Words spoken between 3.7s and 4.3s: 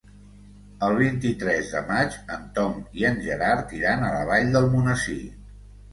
iran a la